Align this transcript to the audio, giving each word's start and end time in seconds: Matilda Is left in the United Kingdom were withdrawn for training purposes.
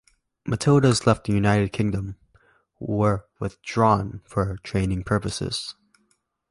Matilda 0.47 0.87
Is 0.87 1.05
left 1.05 1.29
in 1.29 1.33
the 1.33 1.37
United 1.37 1.71
Kingdom 1.71 2.15
were 2.79 3.27
withdrawn 3.39 4.21
for 4.25 4.57
training 4.63 5.03
purposes. 5.03 5.75